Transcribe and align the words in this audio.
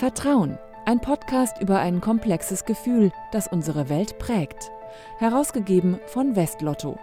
Vertrauen, 0.00 0.58
ein 0.86 0.98
Podcast 1.02 1.60
über 1.60 1.78
ein 1.78 2.00
komplexes 2.00 2.64
Gefühl, 2.64 3.12
das 3.32 3.48
unsere 3.48 3.90
Welt 3.90 4.18
prägt. 4.18 4.70
Herausgegeben 5.18 6.00
von 6.06 6.36
Westlotto. 6.36 6.98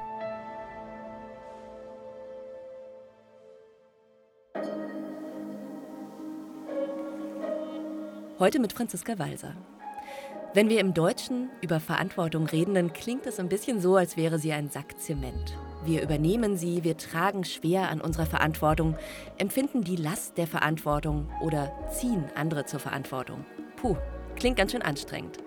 Heute 8.39 8.57
mit 8.57 8.73
Franziska 8.73 9.19
Walser. 9.19 9.55
Wenn 10.55 10.67
wir 10.69 10.79
im 10.79 10.95
Deutschen 10.95 11.51
über 11.61 11.79
Verantwortung 11.79 12.47
reden, 12.47 12.73
dann 12.73 12.93
klingt 12.93 13.27
es 13.27 13.39
ein 13.39 13.47
bisschen 13.47 13.79
so, 13.79 13.95
als 13.95 14.17
wäre 14.17 14.39
sie 14.39 14.53
ein 14.53 14.71
Sack 14.71 14.99
Zement. 14.99 15.55
Wir 15.85 16.01
übernehmen 16.01 16.57
sie, 16.57 16.83
wir 16.83 16.97
tragen 16.97 17.43
schwer 17.43 17.89
an 17.89 18.01
unserer 18.01 18.25
Verantwortung, 18.25 18.95
empfinden 19.37 19.83
die 19.83 19.95
Last 19.95 20.37
der 20.37 20.47
Verantwortung 20.47 21.29
oder 21.41 21.71
ziehen 21.91 22.25
andere 22.35 22.65
zur 22.65 22.79
Verantwortung. 22.79 23.45
Puh, 23.75 23.95
klingt 24.35 24.57
ganz 24.57 24.71
schön 24.71 24.81
anstrengend. 24.81 25.37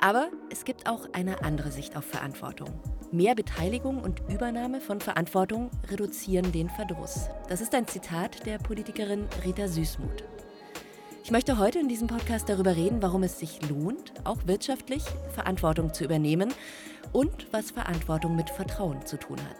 Aber 0.00 0.28
es 0.50 0.64
gibt 0.64 0.88
auch 0.88 1.08
eine 1.12 1.42
andere 1.44 1.70
Sicht 1.70 1.96
auf 1.96 2.04
Verantwortung. 2.04 2.68
Mehr 3.10 3.34
Beteiligung 3.34 4.02
und 4.02 4.22
Übernahme 4.28 4.80
von 4.80 5.00
Verantwortung 5.00 5.70
reduzieren 5.88 6.52
den 6.52 6.68
Verdruss. 6.68 7.28
Das 7.48 7.60
ist 7.60 7.74
ein 7.74 7.86
Zitat 7.86 8.44
der 8.44 8.58
Politikerin 8.58 9.26
Rita 9.44 9.68
Süßmuth. 9.68 10.33
Ich 11.24 11.30
möchte 11.30 11.56
heute 11.56 11.78
in 11.78 11.88
diesem 11.88 12.06
Podcast 12.06 12.50
darüber 12.50 12.76
reden, 12.76 13.00
warum 13.00 13.22
es 13.22 13.38
sich 13.38 13.58
lohnt, 13.70 14.12
auch 14.24 14.36
wirtschaftlich 14.44 15.02
Verantwortung 15.30 15.94
zu 15.94 16.04
übernehmen 16.04 16.52
und 17.14 17.50
was 17.50 17.70
Verantwortung 17.70 18.36
mit 18.36 18.50
Vertrauen 18.50 19.06
zu 19.06 19.18
tun 19.18 19.38
hat. 19.38 19.56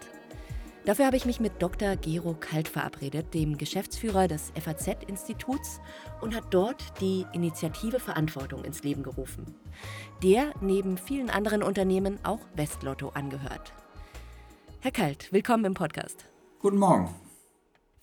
Dafür 0.85 1.07
habe 1.07 1.17
ich 1.17 1.25
mich 1.25 1.41
mit 1.41 1.63
Dr. 1.63 1.97
Gero 1.97 2.35
Kalt 2.39 2.69
verabredet, 2.69 3.33
dem 3.33 3.57
Geschäftsführer 3.57 4.29
des 4.29 4.53
FAZ-Instituts, 4.63 5.81
und 6.21 6.37
hat 6.37 6.45
dort 6.51 7.01
die 7.01 7.25
Initiative 7.33 7.99
Verantwortung 7.99 8.63
ins 8.63 8.83
Leben 8.83 9.03
gerufen, 9.03 9.55
der 10.23 10.53
neben 10.61 10.99
vielen 10.99 11.31
anderen 11.31 11.63
Unternehmen 11.63 12.19
auch 12.25 12.41
Westlotto 12.55 13.09
angehört. 13.15 13.73
Herr 14.81 14.93
Kalt, 14.93 15.33
willkommen 15.33 15.65
im 15.65 15.75
Podcast. 15.75 16.27
Guten 16.59 16.77
Morgen. 16.77 17.24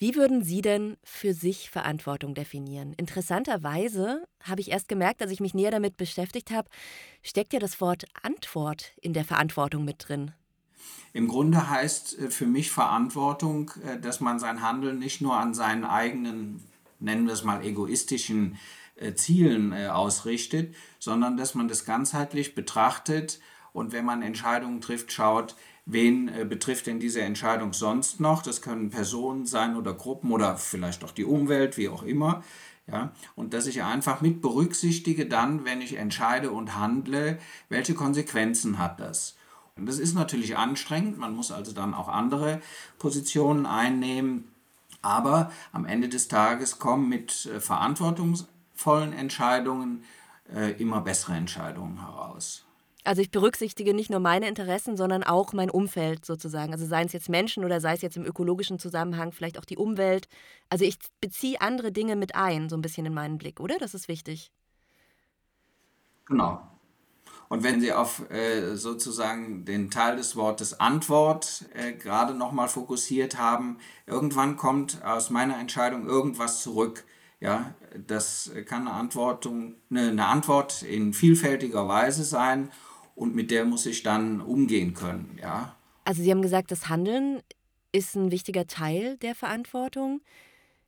Wie 0.02 0.16
würden 0.16 0.44
Sie 0.44 0.64
denn 0.64 0.98
für 1.04 1.36
sich 1.36 1.70
Verantwortung 1.70 2.34
definieren? 2.34 2.94
Interessanterweise 2.94 4.28
habe 4.42 4.60
ich 4.60 4.72
erst 4.72 4.88
gemerkt, 4.88 5.22
als 5.22 5.30
ich 5.30 5.42
mich 5.42 5.54
näher 5.54 5.70
damit 5.70 5.96
beschäftigt 5.96 6.50
habe, 6.50 6.68
steckt 7.22 7.54
ja 7.54 7.60
das 7.60 7.80
Wort 7.80 8.06
Antwort 8.24 8.94
in 9.00 9.14
der 9.14 9.26
Verantwortung 9.26 9.86
mit 9.86 9.98
drin. 10.08 10.32
Im 11.14 11.28
Grunde 11.28 11.70
heißt 11.70 12.18
äh, 12.18 12.32
für 12.32 12.48
mich 12.48 12.72
Verantwortung, 12.72 13.74
äh, 13.86 14.00
dass 14.00 14.22
man 14.22 14.40
sein 14.40 14.64
Handeln 14.64 14.98
nicht 14.98 15.22
nur 15.22 15.38
an 15.38 15.54
seinen 15.54 15.86
eigenen, 15.86 16.64
nennen 17.00 17.28
wir 17.28 17.34
es 17.34 17.44
mal, 17.44 17.64
egoistischen 17.64 18.58
äh, 18.96 19.14
Zielen 19.14 19.72
ausrichtet, 19.72 20.74
sondern 20.98 21.38
dass 21.38 21.54
man 21.54 21.68
das 21.68 21.86
ganzheitlich 21.86 22.56
betrachtet 22.56 23.40
und 23.72 23.92
wenn 23.92 24.06
man 24.06 24.24
Entscheidungen 24.24 24.82
trifft, 24.82 25.12
schaut, 25.12 25.56
Wen 25.86 26.30
äh, 26.30 26.46
betrifft 26.46 26.88
denn 26.88 27.00
diese 27.00 27.22
Entscheidung 27.22 27.74
sonst 27.74 28.20
noch? 28.20 28.44
Das 28.44 28.62
können 28.62 28.90
Personen 28.90 29.46
sein 29.46 29.76
oder 29.76 29.94
Gruppen 29.94 30.32
oder 30.32 30.58
vielleicht 30.58 31.04
auch 31.04 31.12
die 31.12 31.26
Umwelt, 31.26 31.78
wie 31.78 31.90
auch 31.90 32.04
immer. 32.04 32.44
Ja, 32.88 33.12
und 33.36 33.54
dass 33.54 33.68
ich 33.68 33.84
einfach 33.84 34.22
mit 34.22 34.42
berücksichtige 34.42 35.26
dann, 35.28 35.66
wenn 35.66 35.82
ich 35.82 35.98
entscheide 35.98 36.52
und 36.52 36.76
handle, 36.76 37.38
welche 37.70 37.94
Konsequenzen 37.94 38.80
hat 38.80 39.00
das. 39.00 39.38
Und 39.78 39.86
das 39.86 40.00
ist 40.00 40.14
natürlich 40.14 40.58
anstrengend, 40.58 41.18
man 41.18 41.36
muss 41.36 41.52
also 41.52 41.72
dann 41.72 41.94
auch 41.94 42.10
andere 42.10 42.62
Positionen 42.98 43.66
einnehmen, 43.66 44.52
aber 45.02 45.52
am 45.72 45.86
Ende 45.86 46.10
des 46.10 46.28
Tages 46.28 46.80
kommen 46.80 47.08
mit 47.08 47.46
äh, 47.46 47.60
verantwortungsvollen 47.60 49.14
Entscheidungen 49.14 50.04
äh, 50.54 50.72
immer 50.82 51.02
bessere 51.02 51.34
Entscheidungen 51.34 52.02
heraus. 52.02 52.66
Also 53.04 53.22
ich 53.22 53.32
berücksichtige 53.32 53.94
nicht 53.94 54.12
nur 54.12 54.20
meine 54.20 54.48
Interessen, 54.48 54.96
sondern 54.96 55.24
auch 55.24 55.54
mein 55.54 55.72
Umfeld 55.72 56.24
sozusagen. 56.24 56.72
Also 56.72 56.86
seien 56.86 57.08
es 57.08 57.14
jetzt 57.14 57.30
Menschen 57.30 57.66
oder 57.66 57.82
sei 57.82 57.94
es 57.94 58.02
jetzt 58.02 58.18
im 58.18 58.26
ökologischen 58.26 58.78
Zusammenhang 58.78 59.32
vielleicht 59.32 59.58
auch 59.58 59.66
die 59.66 59.78
Umwelt. 59.78 60.28
Also 60.70 60.86
ich 60.86 60.98
beziehe 61.20 61.60
andere 61.62 61.92
Dinge 61.92 62.16
mit 62.16 62.36
ein, 62.36 62.70
so 62.70 62.78
ein 62.78 62.82
bisschen 62.82 63.06
in 63.08 63.14
meinen 63.14 63.40
Blick, 63.40 63.60
oder? 63.60 63.78
Das 63.80 63.96
ist 63.96 64.08
wichtig. 64.08 64.52
Genau. 66.26 66.62
Und 67.50 67.64
wenn 67.64 67.82
Sie 67.82 67.92
auf 67.92 68.30
äh, 68.30 68.78
sozusagen 68.78 69.66
den 69.66 69.92
Teil 69.92 70.16
des 70.16 70.38
Wortes 70.38 70.80
Antwort 70.80 71.66
äh, 71.74 71.92
gerade 71.92 72.34
nochmal 72.34 72.70
fokussiert 72.70 73.38
haben, 73.38 73.80
irgendwann 74.06 74.56
kommt 74.56 75.04
aus 75.04 75.32
meiner 75.32 75.58
Entscheidung 75.60 76.08
irgendwas 76.08 76.62
zurück. 76.62 77.04
Ja, 77.42 77.74
das 78.08 78.52
kann 78.68 78.88
eine, 78.88 79.10
eine, 79.90 80.10
eine 80.10 80.28
Antwort 80.28 80.84
in 80.84 81.12
vielfältiger 81.14 81.88
Weise 81.88 82.24
sein 82.24 82.70
und 83.22 83.36
mit 83.36 83.52
der 83.52 83.66
muss 83.66 83.86
ich 83.86 84.02
dann 84.02 84.42
umgehen 84.42 84.96
können, 84.96 85.38
ja. 85.40 85.76
Also 86.06 86.24
Sie 86.24 86.32
haben 86.32 86.42
gesagt, 86.42 86.72
das 86.72 86.90
Handeln 86.90 87.44
ist 87.92 88.16
ein 88.16 88.32
wichtiger 88.32 88.66
Teil 88.66 89.18
der 89.18 89.36
Verantwortung. 89.36 90.22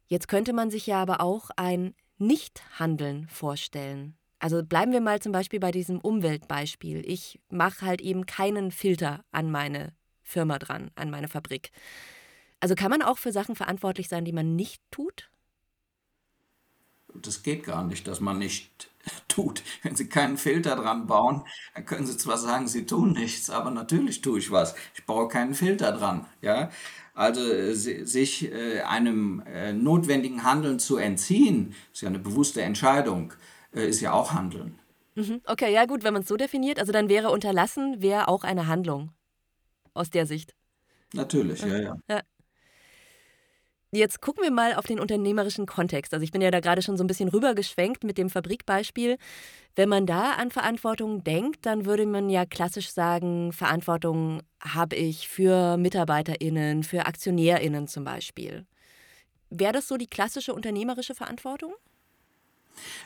Jetzt 0.07 0.27
könnte 0.27 0.51
man 0.51 0.71
sich 0.71 0.87
ja 0.87 0.99
aber 0.99 1.21
auch 1.21 1.51
ein 1.57 1.93
Nichthandeln 2.17 3.27
vorstellen. 3.27 4.15
Also 4.39 4.63
bleiben 4.63 4.91
wir 4.91 4.99
mal 4.99 5.21
zum 5.21 5.31
Beispiel 5.31 5.59
bei 5.59 5.69
diesem 5.69 5.99
Umweltbeispiel. 5.99 7.03
Ich 7.05 7.39
mache 7.51 7.85
halt 7.85 8.01
eben 8.01 8.25
keinen 8.25 8.71
Filter 8.71 9.23
an 9.31 9.51
meine 9.51 9.93
Firma 10.23 10.57
dran, 10.57 10.89
an 10.95 11.11
meine 11.11 11.27
Fabrik. 11.27 11.69
Also 12.59 12.73
kann 12.73 12.89
man 12.89 13.03
auch 13.03 13.19
für 13.19 13.31
Sachen 13.31 13.55
verantwortlich 13.55 14.09
sein, 14.09 14.25
die 14.25 14.33
man 14.33 14.55
nicht 14.55 14.81
tut? 14.89 15.29
Das 17.13 17.43
geht 17.43 17.63
gar 17.63 17.83
nicht, 17.83 18.07
dass 18.07 18.21
man 18.21 18.39
nicht 18.39 18.89
tut. 19.27 19.63
Wenn 19.81 19.95
Sie 19.95 20.07
keinen 20.07 20.37
Filter 20.37 20.75
dran 20.75 21.07
bauen, 21.07 21.43
dann 21.75 21.85
können 21.85 22.05
Sie 22.05 22.17
zwar 22.17 22.37
sagen, 22.37 22.67
Sie 22.67 22.85
tun 22.85 23.13
nichts, 23.13 23.49
aber 23.49 23.71
natürlich 23.71 24.21
tue 24.21 24.39
ich 24.39 24.51
was. 24.51 24.75
Ich 24.95 25.05
baue 25.05 25.27
keinen 25.27 25.53
Filter 25.53 25.91
dran. 25.91 26.25
Ja? 26.41 26.69
Also 27.13 27.41
äh, 27.41 27.73
sich 27.73 28.51
äh, 28.51 28.81
einem 28.81 29.43
äh, 29.45 29.73
notwendigen 29.73 30.43
Handeln 30.43 30.79
zu 30.79 30.97
entziehen, 30.97 31.75
ist 31.93 32.01
ja 32.01 32.09
eine 32.09 32.19
bewusste 32.19 32.61
Entscheidung, 32.61 33.33
ist 33.71 34.01
ja 34.01 34.13
auch 34.13 34.33
Handeln. 34.33 34.77
Mhm. 35.15 35.41
Okay, 35.45 35.73
ja 35.73 35.85
gut, 35.85 36.03
wenn 36.03 36.13
man 36.13 36.23
es 36.23 36.27
so 36.27 36.37
definiert, 36.37 36.79
also 36.79 36.91
dann 36.91 37.09
wäre 37.09 37.29
unterlassen, 37.31 38.01
wäre 38.01 38.27
auch 38.27 38.43
eine 38.43 38.67
Handlung 38.67 39.11
aus 39.93 40.09
der 40.09 40.25
Sicht. 40.25 40.53
Natürlich, 41.13 41.61
ja, 41.61 41.77
ja. 41.77 41.95
ja. 42.09 42.21
Jetzt 43.95 44.21
gucken 44.21 44.41
wir 44.41 44.49
mal 44.49 44.73
auf 44.73 44.87
den 44.87 44.99
unternehmerischen 44.99 45.67
Kontext. 45.67 46.15
Also 46.15 46.23
ich 46.23 46.31
bin 46.31 46.41
ja 46.41 46.49
da 46.49 46.61
gerade 46.61 46.81
schon 46.81 46.97
so 46.97 47.03
ein 47.03 47.07
bisschen 47.07 47.29
rübergeschwenkt 47.29 48.03
mit 48.03 48.17
dem 48.17 48.31
Fabrikbeispiel. 48.31 49.19
Wenn 49.75 49.87
man 49.87 50.07
da 50.07 50.31
an 50.31 50.49
Verantwortung 50.49 51.23
denkt, 51.23 51.67
dann 51.67 51.85
würde 51.85 52.07
man 52.07 52.27
ja 52.27 52.43
klassisch 52.47 52.89
sagen, 52.89 53.53
Verantwortung 53.53 54.41
habe 54.59 54.95
ich 54.95 55.27
für 55.27 55.77
Mitarbeiterinnen, 55.77 56.81
für 56.81 57.05
Aktionärinnen 57.05 57.87
zum 57.87 58.03
Beispiel. 58.03 58.65
Wäre 59.51 59.73
das 59.73 59.87
so 59.87 59.97
die 59.97 60.07
klassische 60.07 60.55
unternehmerische 60.55 61.13
Verantwortung? 61.13 61.75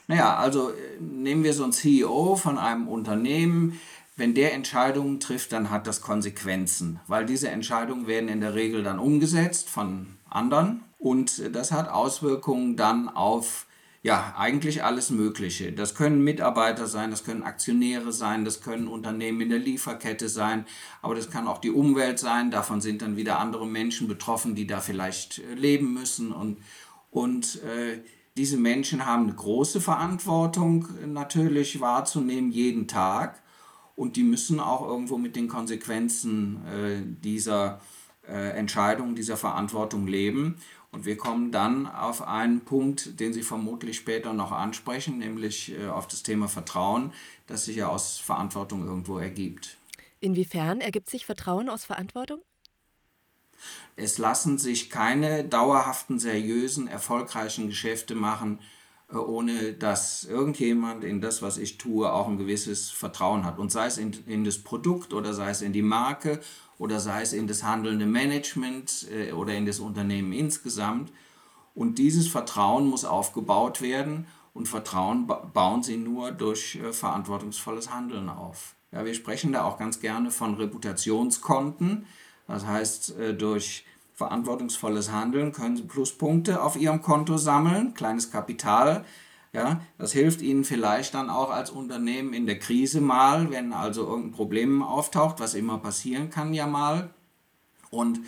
Naja, 0.07 0.37
also 0.37 0.69
äh, 0.69 0.73
nehmen 1.01 1.43
wir 1.43 1.51
so 1.51 1.63
einen 1.63 1.73
CEO 1.73 2.37
von 2.37 2.57
einem 2.57 2.87
Unternehmen. 2.87 3.77
Wenn 4.15 4.33
der 4.33 4.53
Entscheidungen 4.53 5.19
trifft, 5.19 5.51
dann 5.51 5.69
hat 5.69 5.85
das 5.85 5.99
Konsequenzen, 5.99 7.01
weil 7.07 7.25
diese 7.25 7.49
Entscheidungen 7.49 8.07
werden 8.07 8.29
in 8.29 8.39
der 8.39 8.55
Regel 8.55 8.83
dann 8.83 8.99
umgesetzt 8.99 9.69
von 9.69 10.16
anderen. 10.29 10.83
Und 10.99 11.55
das 11.55 11.71
hat 11.71 11.89
Auswirkungen 11.89 12.75
dann 12.75 13.09
auf 13.09 13.67
ja, 14.03 14.35
eigentlich 14.37 14.83
alles 14.83 15.09
Mögliche. 15.09 15.73
Das 15.73 15.93
können 15.93 16.23
Mitarbeiter 16.23 16.87
sein, 16.87 17.11
das 17.11 17.25
können 17.25 17.43
Aktionäre 17.43 18.13
sein, 18.13 18.45
das 18.45 18.61
können 18.61 18.87
Unternehmen 18.87 19.41
in 19.41 19.49
der 19.49 19.59
Lieferkette 19.59 20.29
sein, 20.29 20.65
aber 21.01 21.13
das 21.13 21.29
kann 21.29 21.47
auch 21.47 21.57
die 21.57 21.71
Umwelt 21.71 22.17
sein. 22.17 22.49
Davon 22.49 22.79
sind 22.79 23.01
dann 23.01 23.17
wieder 23.17 23.39
andere 23.39 23.67
Menschen 23.67 24.07
betroffen, 24.07 24.55
die 24.55 24.65
da 24.65 24.79
vielleicht 24.79 25.39
äh, 25.39 25.55
leben 25.55 25.93
müssen. 25.93 26.31
Und, 26.31 26.59
und 27.11 27.61
äh, 27.63 27.99
diese 28.37 28.55
Menschen 28.55 29.05
haben 29.05 29.23
eine 29.23 29.33
große 29.33 29.81
Verantwortung 29.81 30.87
natürlich 31.05 31.81
wahrzunehmen 31.81 32.51
jeden 32.51 32.87
Tag. 32.87 33.41
Und 33.95 34.15
die 34.15 34.23
müssen 34.23 34.59
auch 34.59 34.87
irgendwo 34.87 35.17
mit 35.17 35.35
den 35.35 35.47
Konsequenzen 35.47 36.61
äh, 36.67 37.01
dieser 37.23 37.81
äh, 38.27 38.51
Entscheidung, 38.51 39.15
dieser 39.15 39.37
Verantwortung 39.37 40.07
leben. 40.07 40.57
Und 40.91 41.05
wir 41.05 41.17
kommen 41.17 41.51
dann 41.51 41.85
auf 41.85 42.25
einen 42.25 42.61
Punkt, 42.61 43.19
den 43.19 43.33
Sie 43.33 43.43
vermutlich 43.43 43.97
später 43.97 44.33
noch 44.33 44.51
ansprechen, 44.51 45.17
nämlich 45.17 45.77
äh, 45.77 45.87
auf 45.87 46.07
das 46.07 46.23
Thema 46.23 46.47
Vertrauen, 46.47 47.13
das 47.45 47.65
sich 47.65 47.77
ja 47.77 47.89
aus 47.89 48.17
Verantwortung 48.17 48.85
irgendwo 48.85 49.17
ergibt. 49.17 49.77
Inwiefern 50.19 50.81
ergibt 50.81 51.09
sich 51.09 51.25
Vertrauen 51.25 51.69
aus 51.69 51.85
Verantwortung? 51.85 52.41
Es 53.95 54.17
lassen 54.17 54.57
sich 54.57 54.89
keine 54.89 55.43
dauerhaften, 55.43 56.19
seriösen, 56.19 56.87
erfolgreichen 56.87 57.67
Geschäfte 57.67 58.15
machen, 58.15 58.59
äh, 59.11 59.17
ohne 59.17 59.73
dass 59.73 60.23
irgendjemand 60.23 61.03
in 61.03 61.21
das, 61.21 61.41
was 61.41 61.57
ich 61.57 61.77
tue, 61.77 62.11
auch 62.11 62.27
ein 62.27 62.37
gewisses 62.37 62.89
Vertrauen 62.89 63.45
hat. 63.45 63.59
Und 63.59 63.71
sei 63.71 63.87
es 63.87 63.97
in, 63.97 64.13
in 64.25 64.43
das 64.43 64.59
Produkt 64.59 65.13
oder 65.13 65.33
sei 65.33 65.49
es 65.49 65.61
in 65.61 65.73
die 65.73 65.81
Marke 65.81 66.39
oder 66.77 66.99
sei 66.99 67.21
es 67.21 67.33
in 67.33 67.47
das 67.47 67.63
handelnde 67.63 68.05
Management 68.05 69.07
äh, 69.11 69.31
oder 69.31 69.53
in 69.53 69.65
das 69.65 69.79
Unternehmen 69.79 70.31
insgesamt. 70.33 71.11
Und 71.73 71.97
dieses 71.99 72.27
Vertrauen 72.27 72.87
muss 72.87 73.05
aufgebaut 73.05 73.81
werden. 73.81 74.27
Und 74.53 74.67
Vertrauen 74.67 75.27
bauen 75.53 75.83
sie 75.83 75.97
nur 75.97 76.31
durch 76.31 76.75
äh, 76.75 76.91
verantwortungsvolles 76.91 77.93
Handeln 77.93 78.29
auf. 78.29 78.75
Ja, 78.91 79.05
wir 79.05 79.13
sprechen 79.13 79.51
da 79.51 79.63
auch 79.63 79.77
ganz 79.77 79.99
gerne 79.99 80.31
von 80.31 80.55
Reputationskonten. 80.55 82.07
Das 82.47 82.65
heißt, 82.65 83.19
äh, 83.19 83.33
durch 83.35 83.85
verantwortungsvolles 84.15 85.11
Handeln 85.11 85.51
können 85.51 85.77
Sie 85.77 85.83
Pluspunkte 85.83 86.63
auf 86.63 86.75
Ihrem 86.75 87.03
Konto 87.03 87.37
sammeln, 87.37 87.93
kleines 87.93 88.31
Kapital. 88.31 89.05
Ja, 89.53 89.81
das 89.97 90.11
hilft 90.11 90.41
Ihnen 90.41 90.63
vielleicht 90.63 91.13
dann 91.13 91.29
auch 91.29 91.49
als 91.49 91.71
Unternehmen 91.71 92.33
in 92.33 92.45
der 92.45 92.59
Krise 92.59 93.01
mal, 93.01 93.49
wenn 93.49 93.73
also 93.73 94.05
irgendein 94.05 94.33
Problem 94.33 94.83
auftaucht, 94.83 95.39
was 95.39 95.53
immer 95.53 95.77
passieren 95.77 96.29
kann 96.29 96.53
ja 96.53 96.67
mal. 96.67 97.09
Und 97.89 98.19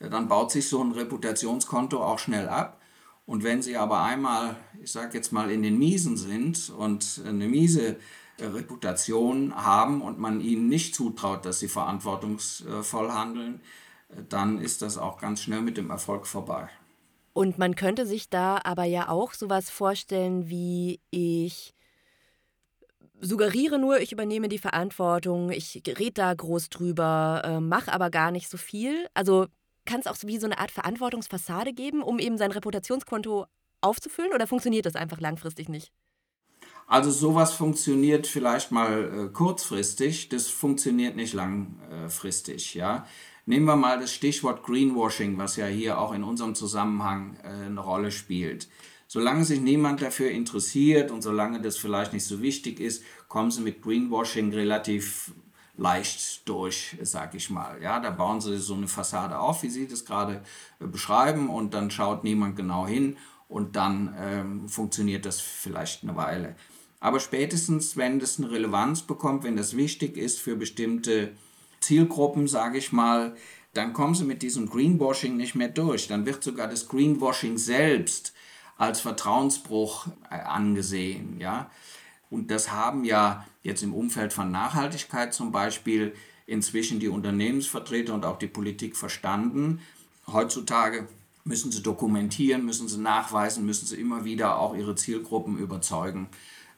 äh, 0.00 0.08
dann 0.10 0.28
baut 0.28 0.52
sich 0.52 0.68
so 0.68 0.82
ein 0.82 0.92
Reputationskonto 0.92 2.02
auch 2.02 2.18
schnell 2.18 2.48
ab. 2.48 2.80
Und 3.24 3.42
wenn 3.42 3.62
Sie 3.62 3.76
aber 3.76 4.02
einmal, 4.02 4.56
ich 4.80 4.92
sage 4.92 5.16
jetzt 5.16 5.32
mal, 5.32 5.50
in 5.50 5.62
den 5.62 5.78
Miesen 5.78 6.16
sind 6.16 6.70
und 6.70 7.20
eine 7.26 7.48
miese 7.48 7.96
äh, 8.38 8.46
Reputation 8.46 9.54
haben 9.56 10.02
und 10.02 10.18
man 10.18 10.40
ihnen 10.40 10.68
nicht 10.68 10.94
zutraut, 10.94 11.44
dass 11.44 11.58
sie 11.58 11.68
verantwortungsvoll 11.68 13.10
handeln, 13.10 13.60
äh, 14.10 14.22
dann 14.28 14.60
ist 14.60 14.82
das 14.82 14.98
auch 14.98 15.18
ganz 15.18 15.42
schnell 15.42 15.62
mit 15.62 15.76
dem 15.76 15.90
Erfolg 15.90 16.26
vorbei. 16.26 16.68
Und 17.36 17.58
man 17.58 17.74
könnte 17.76 18.06
sich 18.06 18.30
da 18.30 18.60
aber 18.64 18.84
ja 18.84 19.10
auch 19.10 19.34
sowas 19.34 19.68
vorstellen, 19.68 20.48
wie 20.48 21.00
ich 21.10 21.74
suggeriere 23.20 23.78
nur, 23.78 24.00
ich 24.00 24.10
übernehme 24.10 24.48
die 24.48 24.56
Verantwortung, 24.56 25.50
ich 25.50 25.82
rede 25.86 26.12
da 26.12 26.32
groß 26.32 26.70
drüber, 26.70 27.42
äh, 27.44 27.60
mache 27.60 27.92
aber 27.92 28.08
gar 28.08 28.30
nicht 28.30 28.48
so 28.48 28.56
viel. 28.56 29.06
Also 29.12 29.48
kann 29.84 30.00
es 30.00 30.06
auch 30.06 30.16
wie 30.22 30.38
so 30.38 30.46
eine 30.46 30.58
Art 30.58 30.70
Verantwortungsfassade 30.70 31.74
geben, 31.74 32.02
um 32.02 32.18
eben 32.18 32.38
sein 32.38 32.52
Reputationskonto 32.52 33.44
aufzufüllen 33.82 34.32
oder 34.32 34.46
funktioniert 34.46 34.86
das 34.86 34.96
einfach 34.96 35.20
langfristig 35.20 35.68
nicht? 35.68 35.92
Also 36.86 37.10
sowas 37.10 37.52
funktioniert 37.52 38.26
vielleicht 38.26 38.72
mal 38.72 39.26
äh, 39.26 39.28
kurzfristig, 39.30 40.30
das 40.30 40.46
funktioniert 40.46 41.16
nicht 41.16 41.34
langfristig, 41.34 42.72
ja. 42.72 43.06
Nehmen 43.48 43.66
wir 43.66 43.76
mal 43.76 44.00
das 44.00 44.12
Stichwort 44.12 44.64
Greenwashing, 44.64 45.38
was 45.38 45.54
ja 45.54 45.66
hier 45.66 46.00
auch 46.00 46.12
in 46.12 46.24
unserem 46.24 46.56
Zusammenhang 46.56 47.36
äh, 47.44 47.66
eine 47.66 47.80
Rolle 47.80 48.10
spielt. 48.10 48.68
Solange 49.06 49.44
sich 49.44 49.60
niemand 49.60 50.02
dafür 50.02 50.32
interessiert 50.32 51.12
und 51.12 51.22
solange 51.22 51.60
das 51.60 51.76
vielleicht 51.76 52.12
nicht 52.12 52.24
so 52.24 52.42
wichtig 52.42 52.80
ist, 52.80 53.04
kommen 53.28 53.52
sie 53.52 53.62
mit 53.62 53.82
Greenwashing 53.82 54.52
relativ 54.52 55.32
leicht 55.76 56.48
durch, 56.48 56.96
sag 57.02 57.36
ich 57.36 57.48
mal. 57.48 57.80
Ja, 57.80 58.00
da 58.00 58.10
bauen 58.10 58.40
sie 58.40 58.58
so 58.58 58.74
eine 58.74 58.88
Fassade 58.88 59.38
auf, 59.38 59.62
wie 59.62 59.70
Sie 59.70 59.86
das 59.86 60.04
gerade 60.04 60.42
äh, 60.80 60.86
beschreiben, 60.86 61.48
und 61.48 61.72
dann 61.72 61.92
schaut 61.92 62.24
niemand 62.24 62.56
genau 62.56 62.84
hin 62.84 63.16
und 63.48 63.76
dann 63.76 64.12
ähm, 64.18 64.68
funktioniert 64.68 65.24
das 65.24 65.40
vielleicht 65.40 66.02
eine 66.02 66.16
Weile. 66.16 66.56
Aber 66.98 67.20
spätestens, 67.20 67.96
wenn 67.96 68.18
das 68.18 68.40
eine 68.40 68.50
Relevanz 68.50 69.02
bekommt, 69.02 69.44
wenn 69.44 69.56
das 69.56 69.76
wichtig 69.76 70.16
ist 70.16 70.40
für 70.40 70.56
bestimmte 70.56 71.32
Zielgruppen, 71.86 72.48
sage 72.48 72.78
ich 72.78 72.92
mal, 72.92 73.36
dann 73.72 73.92
kommen 73.92 74.14
sie 74.14 74.24
mit 74.24 74.42
diesem 74.42 74.68
Greenwashing 74.68 75.36
nicht 75.36 75.54
mehr 75.54 75.68
durch. 75.68 76.08
Dann 76.08 76.26
wird 76.26 76.42
sogar 76.42 76.66
das 76.66 76.88
Greenwashing 76.88 77.58
selbst 77.58 78.32
als 78.76 79.00
Vertrauensbruch 79.00 80.08
äh, 80.30 80.34
angesehen. 80.34 81.38
Ja? 81.38 81.70
Und 82.28 82.50
das 82.50 82.72
haben 82.72 83.04
ja 83.04 83.46
jetzt 83.62 83.82
im 83.82 83.94
Umfeld 83.94 84.32
von 84.32 84.50
Nachhaltigkeit 84.50 85.32
zum 85.32 85.52
Beispiel 85.52 86.14
inzwischen 86.46 86.98
die 86.98 87.08
Unternehmensvertreter 87.08 88.14
und 88.14 88.24
auch 88.24 88.38
die 88.38 88.48
Politik 88.48 88.96
verstanden. 88.96 89.80
Heutzutage 90.26 91.06
müssen 91.44 91.70
sie 91.70 91.82
dokumentieren, 91.82 92.64
müssen 92.64 92.88
sie 92.88 92.98
nachweisen, 92.98 93.64
müssen 93.64 93.86
sie 93.86 94.00
immer 94.00 94.24
wieder 94.24 94.58
auch 94.58 94.74
ihre 94.74 94.96
Zielgruppen 94.96 95.56
überzeugen, 95.58 96.28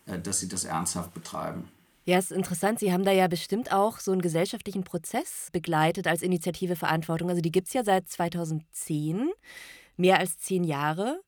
äh, 0.04 0.18
dass 0.18 0.40
sie 0.40 0.48
das 0.48 0.64
ernsthaft 0.64 1.14
betreiben. 1.14 1.68
Ja, 2.08 2.18
ist 2.18 2.32
interessant. 2.32 2.78
Sie 2.78 2.90
haben 2.90 3.04
da 3.04 3.12
ja 3.12 3.28
bestimmt 3.28 3.70
auch 3.70 4.00
so 4.00 4.12
einen 4.12 4.22
gesellschaftlichen 4.22 4.82
Prozess 4.82 5.50
begleitet 5.52 6.06
als 6.06 6.22
Initiative 6.22 6.74
Verantwortung. 6.74 7.28
Also 7.28 7.42
die 7.42 7.52
gibt 7.52 7.66
es 7.66 7.74
ja 7.74 7.84
seit 7.84 8.08
2010, 8.08 9.28
mehr 9.98 10.18
als 10.18 10.38
zehn 10.38 10.64
Jahre. 10.64 11.20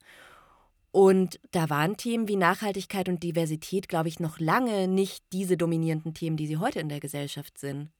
Und 0.91 1.39
da 1.51 1.69
waren 1.69 1.99
Themen 1.99 2.29
wie 2.29 2.37
Nachhaltigkeit 2.37 3.11
und 3.11 3.23
Diversität, 3.23 3.91
glaube 3.91 4.09
ich, 4.09 4.21
noch 4.21 4.41
lange 4.41 4.89
nicht 4.89 5.23
diese 5.35 5.59
dominierenden 5.59 6.15
Themen, 6.15 6.39
die 6.39 6.47
sie 6.47 6.57
heute 6.57 6.81
in 6.81 6.89
der 6.89 7.01
Gesellschaft 7.01 7.59
sind. 7.59 7.91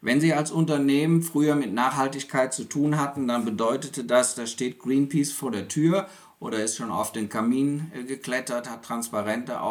Wenn 0.00 0.20
Sie 0.20 0.32
als 0.32 0.52
Unternehmen 0.52 1.22
früher 1.22 1.56
mit 1.56 1.72
Nachhaltigkeit 1.72 2.54
zu 2.54 2.64
tun 2.64 3.00
hatten, 3.00 3.26
dann 3.26 3.44
bedeutete 3.44 4.04
das, 4.04 4.36
da 4.36 4.46
steht 4.46 4.78
Greenpeace 4.78 5.32
vor 5.32 5.50
der 5.50 5.66
Tür 5.66 6.08
oder 6.38 6.62
ist 6.62 6.76
schon 6.76 6.90
auf 6.90 7.10
den 7.10 7.30
Kamin 7.30 7.90
äh, 7.94 8.04
geklettert, 8.04 8.68
hat 8.70 8.84
Transparente 8.84 9.62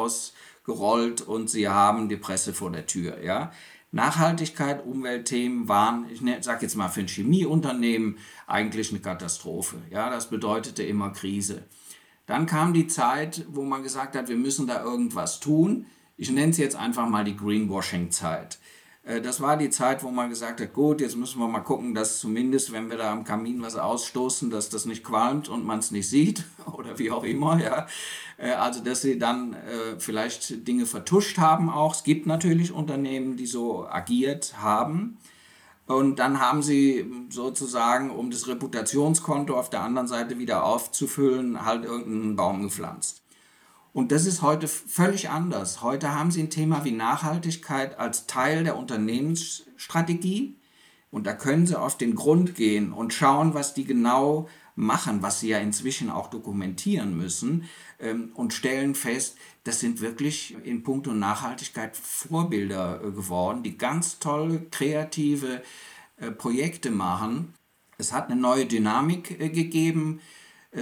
ausgerollt 0.63 1.21
und 1.21 1.50
Sie 1.50 1.68
haben 1.68 2.10
die 2.10 2.18
Presse 2.18 2.54
vor 2.54 2.71
der 2.71 2.86
Tür. 2.86 3.21
Ja? 3.24 3.51
Nachhaltigkeit, 3.92 4.86
Umweltthemen 4.86 5.68
waren, 5.68 6.06
ich 6.12 6.21
ne, 6.21 6.42
sage 6.42 6.63
jetzt 6.63 6.75
mal 6.75 6.89
für 6.89 7.01
ein 7.01 7.07
Chemieunternehmen, 7.07 8.18
eigentlich 8.48 8.92
eine 8.92 9.00
Katastrophe. 9.00 9.77
Ja? 9.92 10.10
Das 10.10 10.30
bedeutete 10.30 10.83
immer 10.83 11.12
Krise. 11.12 11.63
Dann 12.25 12.45
kam 12.45 12.74
die 12.74 12.88
Zeit, 12.88 13.45
wo 13.50 13.63
man 13.63 13.83
gesagt 13.83 14.15
hat, 14.15 14.30
wir 14.30 14.38
müssen 14.38 14.65
da 14.65 14.81
irgendwas 14.81 15.39
tun. 15.39 15.86
Ich 16.15 16.31
nenne 16.31 16.51
es 16.51 16.57
jetzt 16.57 16.75
einfach 16.75 17.07
mal 17.10 17.25
die 17.25 17.36
Greenwashing-Zeit. 17.36 18.60
Äh, 19.03 19.21
das 19.21 19.41
war 19.41 19.57
die 19.57 19.69
Zeit, 19.69 20.03
wo 20.03 20.11
man 20.11 20.29
gesagt 20.29 20.61
hat, 20.61 20.73
gut, 20.73 21.01
jetzt 21.01 21.15
müssen 21.15 21.39
wir 21.39 21.47
mal 21.47 21.61
gucken, 21.61 21.94
dass 21.94 22.19
zumindest, 22.19 22.71
wenn 22.71 22.89
wir 22.89 22.97
da 22.97 23.11
am 23.11 23.23
Kamin 23.23 23.61
was 23.61 23.75
ausstoßen, 23.75 24.50
dass 24.50 24.69
das 24.69 24.85
nicht 24.85 25.03
qualmt 25.03 25.50
und 25.50 25.65
man 25.65 25.79
es 25.79 25.91
nicht 25.91 26.09
sieht 26.09 26.44
oder 26.71 26.97
wie 27.00 27.11
auch 27.11 27.23
immer, 27.23 27.59
ja. 27.59 27.88
Äh, 28.38 28.51
also, 28.51 28.83
dass 28.83 29.01
sie 29.01 29.17
dann 29.17 29.53
äh, 29.53 30.00
vielleicht 30.00 30.67
Dinge 30.67 30.85
vertuscht 30.85 31.38
haben 31.38 31.69
auch. 31.69 31.95
Es 31.95 32.03
gibt 32.03 32.25
natürlich 32.25 32.71
Unternehmen, 32.71 33.38
die 33.38 33.47
so 33.47 33.88
agiert 33.88 34.55
haben. 34.57 35.17
Und 35.85 36.17
dann 36.17 36.39
haben 36.39 36.63
sie 36.63 37.05
sozusagen, 37.29 38.09
um 38.09 38.31
das 38.31 38.47
Reputationskonto 38.47 39.57
auf 39.57 39.69
der 39.69 39.81
anderen 39.81 40.07
Seite 40.07 40.39
wieder 40.39 40.63
aufzufüllen, 40.63 41.65
halt 41.65 41.83
irgendeinen 41.83 42.38
Baum 42.38 42.63
gepflanzt. 42.63 43.23
Und 43.94 44.12
das 44.12 44.25
ist 44.25 44.42
heute 44.42 44.68
völlig 44.68 45.30
anders. 45.30 45.84
Heute 45.84 46.13
haben 46.13 46.31
Sie 46.31 46.42
ein 46.42 46.50
Thema 46.50 46.84
wie 46.84 46.92
Nachhaltigkeit 46.92 48.00
als 48.00 48.25
Teil 48.25 48.63
der 48.63 48.75
Unternehmensstrategie. 48.75 50.56
Und 51.12 51.28
da 51.28 51.34
können 51.34 51.68
Sie 51.68 51.80
auf 51.80 51.95
den 51.95 52.16
Grund 52.16 52.56
gehen 52.56 52.92
und 52.92 53.13
schauen, 53.13 53.54
was 53.54 53.75
die 53.75 53.86
genau 53.86 54.50
machen, 54.75 55.22
was 55.22 55.40
sie 55.40 55.50
ja 55.50 55.60
inzwischen 55.60 56.10
auch 56.10 56.30
dokumentieren 56.30 57.16
müssen 57.16 57.70
ähm, 58.00 58.32
und 58.34 58.53
stellen 58.53 58.96
fest, 58.96 59.38
das 59.63 59.79
sind 59.79 60.01
wirklich 60.01 60.56
in 60.63 60.84
puncto 60.84 61.13
Nachhaltigkeit 61.13 61.96
Vorbilder 61.96 63.01
äh, 63.03 63.12
geworden, 63.12 63.63
die 63.63 63.77
ganz 63.77 64.20
tolle, 64.20 64.62
kreative 64.72 65.62
äh, 66.17 66.32
Projekte 66.32 66.89
machen. 66.89 67.53
Es 67.98 68.12
hat 68.13 68.29
eine 68.29 68.39
neue 68.39 68.65
Dynamik 68.65 69.39
äh, 69.39 69.50
gegeben 69.50 70.22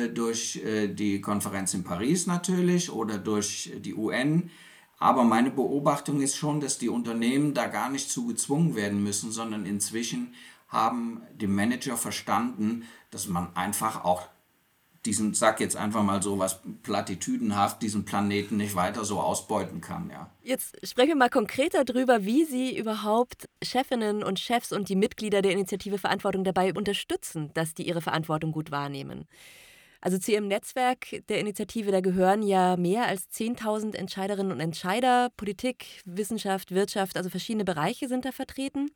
durch 0.10 0.58
äh, 0.58 0.88
die 0.88 1.22
Konferenz 1.22 1.74
in 1.74 1.84
Paris 1.84 2.28
natürlich 2.28 2.92
oder 2.92 3.18
durch 3.18 3.72
die 3.78 3.94
UN. 3.94 4.50
Aber 4.98 5.24
meine 5.24 5.50
Beobachtung 5.50 6.22
ist 6.22 6.38
schon, 6.38 6.60
dass 6.60 6.78
die 6.78 6.90
Unternehmen 6.90 7.54
da 7.54 7.68
gar 7.68 7.90
nicht 7.90 8.10
zu 8.10 8.28
gezwungen 8.28 8.76
werden 8.76 9.04
müssen, 9.04 9.32
sondern 9.32 9.66
inzwischen 9.66 10.34
haben 10.68 11.22
die 11.34 11.48
Manager 11.48 11.98
verstanden, 11.98 12.84
dass 13.10 13.28
man 13.28 13.56
einfach 13.56 14.06
auch 14.06 14.28
diesen, 15.06 15.34
sag 15.34 15.60
jetzt 15.60 15.76
einfach 15.76 16.04
mal 16.04 16.22
so 16.22 16.38
was 16.38 16.60
platitüdenhaft, 16.84 17.82
diesen 17.82 18.06
Planeten 18.06 18.58
nicht 18.58 18.76
weiter 18.76 19.04
so 19.04 19.20
ausbeuten 19.20 19.82
kann, 19.82 20.10
ja. 20.12 20.30
Jetzt 20.44 20.78
sprechen 20.88 21.10
wir 21.10 21.16
mal 21.16 21.30
konkreter 21.30 21.84
darüber, 21.84 22.24
wie 22.24 22.46
Sie 22.46 22.78
überhaupt 22.78 23.50
Chefinnen 23.64 24.24
und 24.24 24.40
Chefs 24.40 24.72
und 24.72 24.90
die 24.90 24.96
Mitglieder 24.96 25.42
der 25.42 25.54
Initiative 25.54 25.98
Verantwortung 25.98 26.44
dabei 26.44 26.74
unterstützen, 26.74 27.52
dass 27.56 27.74
die 27.74 27.88
ihre 27.88 28.02
Verantwortung 28.02 28.52
gut 28.52 28.70
wahrnehmen. 28.70 29.28
Also 30.02 30.18
zu 30.18 30.32
Ihrem 30.32 30.48
Netzwerk 30.48 31.24
der 31.30 31.40
Initiative, 31.40 31.92
da 31.92 32.02
gehören 32.02 32.42
ja 32.42 32.76
mehr 32.76 33.06
als 33.06 33.30
10.000 33.32 33.96
Entscheiderinnen 33.96 34.52
und 34.52 34.60
Entscheider, 34.60 35.30
Politik, 35.38 36.02
Wissenschaft, 36.06 36.72
Wirtschaft, 36.72 37.18
also 37.18 37.30
verschiedene 37.30 37.66
Bereiche 37.66 38.08
sind 38.08 38.26
da 38.26 38.32
vertreten. 38.32 38.90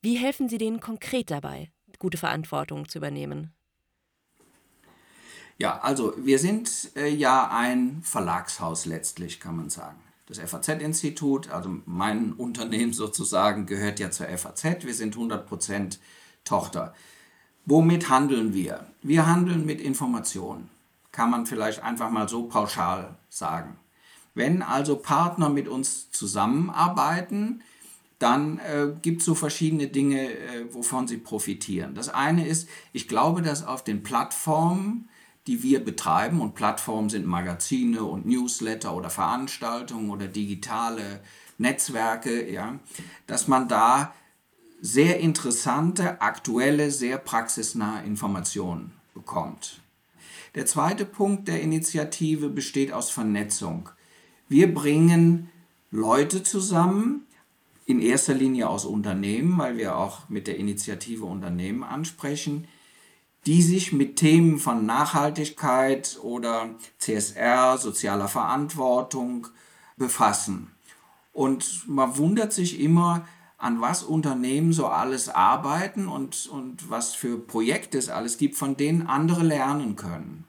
Wie 0.00 0.16
helfen 0.16 0.48
Sie 0.48 0.56
denen 0.56 0.78
konkret 0.78 1.32
dabei, 1.32 1.72
gute 1.98 2.16
Verantwortung 2.16 2.88
zu 2.88 2.98
übernehmen? 2.98 3.52
Ja, 5.58 5.80
also 5.80 6.14
wir 6.16 6.38
sind 6.38 6.92
äh, 6.96 7.08
ja 7.08 7.50
ein 7.52 8.00
Verlagshaus 8.02 8.86
letztlich, 8.86 9.40
kann 9.40 9.56
man 9.56 9.68
sagen. 9.68 10.00
Das 10.24 10.38
FAZ-Institut, 10.38 11.50
also 11.50 11.80
mein 11.84 12.32
Unternehmen 12.38 12.92
sozusagen, 12.92 13.66
gehört 13.66 13.98
ja 13.98 14.10
zur 14.10 14.26
FAZ. 14.28 14.86
Wir 14.86 14.94
sind 14.94 15.16
100% 15.16 15.98
Tochter. 16.44 16.94
Womit 17.70 18.08
handeln 18.08 18.52
wir? 18.52 18.84
Wir 19.00 19.28
handeln 19.28 19.64
mit 19.64 19.80
Informationen. 19.80 20.68
Kann 21.12 21.30
man 21.30 21.46
vielleicht 21.46 21.84
einfach 21.84 22.10
mal 22.10 22.28
so 22.28 22.48
pauschal 22.48 23.14
sagen. 23.28 23.76
Wenn 24.34 24.62
also 24.62 24.96
Partner 24.96 25.48
mit 25.50 25.68
uns 25.68 26.10
zusammenarbeiten, 26.10 27.62
dann 28.18 28.58
äh, 28.58 28.88
gibt 29.02 29.20
es 29.20 29.24
so 29.24 29.36
verschiedene 29.36 29.86
Dinge, 29.86 30.32
äh, 30.32 30.74
wovon 30.74 31.06
sie 31.06 31.18
profitieren. 31.18 31.94
Das 31.94 32.08
eine 32.08 32.44
ist, 32.44 32.68
ich 32.92 33.06
glaube, 33.06 33.40
dass 33.40 33.64
auf 33.64 33.84
den 33.84 34.02
Plattformen, 34.02 35.08
die 35.46 35.62
wir 35.62 35.84
betreiben, 35.84 36.40
und 36.40 36.56
Plattformen 36.56 37.08
sind 37.08 37.24
Magazine 37.24 38.02
und 38.02 38.26
Newsletter 38.26 38.96
oder 38.96 39.10
Veranstaltungen 39.10 40.10
oder 40.10 40.26
digitale 40.26 41.20
Netzwerke, 41.56 42.50
ja, 42.50 42.80
dass 43.28 43.46
man 43.46 43.68
da 43.68 44.12
sehr 44.80 45.20
interessante, 45.20 46.20
aktuelle, 46.20 46.90
sehr 46.90 47.18
praxisnahe 47.18 48.04
Informationen 48.04 48.92
bekommt. 49.14 49.80
Der 50.54 50.66
zweite 50.66 51.04
Punkt 51.04 51.48
der 51.48 51.60
Initiative 51.60 52.48
besteht 52.48 52.92
aus 52.92 53.10
Vernetzung. 53.10 53.90
Wir 54.48 54.72
bringen 54.74 55.50
Leute 55.90 56.42
zusammen, 56.42 57.26
in 57.86 58.00
erster 58.00 58.34
Linie 58.34 58.68
aus 58.68 58.84
Unternehmen, 58.84 59.58
weil 59.58 59.76
wir 59.76 59.96
auch 59.96 60.28
mit 60.28 60.46
der 60.46 60.56
Initiative 60.56 61.24
Unternehmen 61.24 61.82
ansprechen, 61.82 62.68
die 63.46 63.62
sich 63.62 63.92
mit 63.92 64.16
Themen 64.16 64.58
von 64.58 64.86
Nachhaltigkeit 64.86 66.18
oder 66.22 66.70
CSR, 66.98 67.78
sozialer 67.78 68.28
Verantwortung 68.28 69.48
befassen. 69.96 70.70
Und 71.32 71.88
man 71.88 72.16
wundert 72.16 72.52
sich 72.52 72.80
immer, 72.80 73.26
an 73.60 73.80
was 73.80 74.02
Unternehmen 74.02 74.72
so 74.72 74.86
alles 74.86 75.28
arbeiten 75.28 76.08
und, 76.08 76.48
und 76.48 76.88
was 76.90 77.14
für 77.14 77.38
Projekte 77.38 77.98
es 77.98 78.08
alles 78.08 78.38
gibt, 78.38 78.56
von 78.56 78.76
denen 78.76 79.06
andere 79.06 79.42
lernen 79.42 79.96
können. 79.96 80.44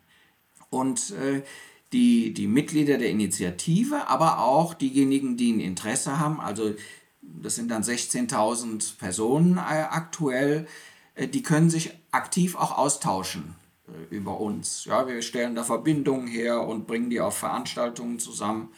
Und 0.69 1.11
äh, 1.11 1.43
die, 1.91 2.33
die 2.33 2.47
Mitglieder 2.47 2.97
der 2.97 3.09
Initiative, 3.09 4.07
aber 4.07 4.39
auch 4.39 4.73
diejenigen, 4.73 5.35
die 5.35 5.51
ein 5.51 5.59
Interesse 5.59 6.19
haben, 6.19 6.39
also 6.39 6.73
das 7.21 7.55
sind 7.55 7.69
dann 7.69 7.83
16.000 7.83 8.97
Personen 8.97 9.57
äh, 9.57 9.59
aktuell, 9.89 10.67
äh, 11.15 11.27
die 11.27 11.43
können 11.43 11.69
sich 11.69 11.91
aktiv 12.11 12.55
auch 12.55 12.77
austauschen 12.77 13.55
äh, 13.89 14.15
über 14.15 14.39
uns. 14.39 14.85
Ja, 14.85 15.05
wir 15.05 15.21
stellen 15.21 15.55
da 15.55 15.63
Verbindungen 15.63 16.27
her 16.27 16.61
und 16.61 16.87
bringen 16.87 17.09
die 17.09 17.19
auf 17.19 17.37
Veranstaltungen 17.37 18.19
zusammen. 18.19 18.69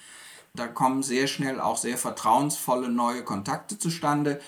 Da 0.56 0.68
kommen 0.68 1.02
sehr 1.02 1.26
schnell 1.26 1.60
auch 1.60 1.78
sehr 1.78 1.98
vertrauensvolle 1.98 2.88
neue 2.88 3.24
Kontakte 3.24 3.80
zustande 3.80 4.40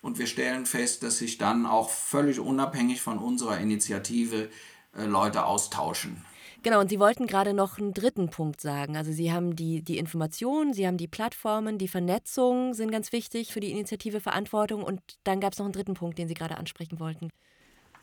und 0.00 0.18
wir 0.18 0.26
stellen 0.26 0.64
fest, 0.64 1.02
dass 1.02 1.18
sich 1.18 1.36
dann 1.36 1.66
auch 1.66 1.90
völlig 1.90 2.40
unabhängig 2.40 3.02
von 3.02 3.18
unserer 3.18 3.58
Initiative 3.58 4.48
äh, 4.96 5.04
Leute 5.04 5.44
austauschen. 5.44 6.24
Genau, 6.62 6.80
und 6.80 6.88
Sie 6.88 6.98
wollten 6.98 7.26
gerade 7.26 7.52
noch 7.52 7.78
einen 7.78 7.92
dritten 7.92 8.30
Punkt 8.30 8.62
sagen. 8.62 8.96
Also 8.96 9.12
Sie 9.12 9.32
haben 9.32 9.54
die, 9.54 9.82
die 9.82 9.98
Informationen, 9.98 10.72
Sie 10.72 10.86
haben 10.86 10.96
die 10.96 11.08
Plattformen, 11.08 11.76
die 11.76 11.88
Vernetzung 11.88 12.72
sind 12.72 12.90
ganz 12.90 13.12
wichtig 13.12 13.52
für 13.52 13.60
die 13.60 13.70
Initiative 13.70 14.20
Verantwortung. 14.20 14.82
Und 14.82 15.00
dann 15.24 15.40
gab 15.40 15.52
es 15.52 15.58
noch 15.58 15.66
einen 15.66 15.74
dritten 15.74 15.94
Punkt, 15.94 16.18
den 16.18 16.28
Sie 16.28 16.34
gerade 16.34 16.56
ansprechen 16.56 17.00
wollten. 17.00 17.30